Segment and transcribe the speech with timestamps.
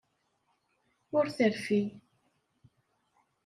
[1.17, 1.81] Ur terfi.